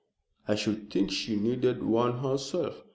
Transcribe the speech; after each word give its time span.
"I 0.47 0.55
should 0.55 0.89
think 0.91 1.11
she 1.11 1.35
needed 1.35 1.83
one 1.83 2.17
herself. 2.23 2.83